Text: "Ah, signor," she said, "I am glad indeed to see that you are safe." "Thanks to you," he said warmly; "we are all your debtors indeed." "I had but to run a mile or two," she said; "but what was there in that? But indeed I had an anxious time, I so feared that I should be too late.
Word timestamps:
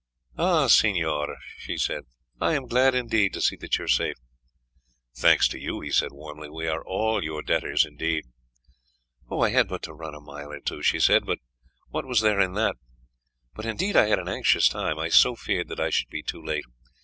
"Ah, 0.39 0.65
signor," 0.65 1.37
she 1.59 1.77
said, 1.77 2.05
"I 2.39 2.55
am 2.55 2.65
glad 2.65 2.95
indeed 2.95 3.33
to 3.33 3.41
see 3.41 3.55
that 3.57 3.77
you 3.77 3.85
are 3.85 3.87
safe." 3.87 4.15
"Thanks 5.15 5.47
to 5.49 5.59
you," 5.59 5.79
he 5.81 5.91
said 5.91 6.11
warmly; 6.11 6.49
"we 6.49 6.67
are 6.67 6.83
all 6.83 7.23
your 7.23 7.43
debtors 7.43 7.85
indeed." 7.85 8.23
"I 9.29 9.49
had 9.49 9.67
but 9.67 9.83
to 9.83 9.93
run 9.93 10.15
a 10.15 10.19
mile 10.19 10.51
or 10.53 10.59
two," 10.59 10.81
she 10.81 10.99
said; 10.99 11.27
"but 11.27 11.37
what 11.89 12.07
was 12.07 12.21
there 12.21 12.39
in 12.39 12.53
that? 12.53 12.77
But 13.53 13.67
indeed 13.67 13.95
I 13.95 14.07
had 14.07 14.17
an 14.17 14.27
anxious 14.27 14.67
time, 14.67 14.97
I 14.97 15.09
so 15.09 15.35
feared 15.35 15.67
that 15.67 15.79
I 15.79 15.91
should 15.91 16.09
be 16.09 16.23
too 16.23 16.41
late. 16.43 16.65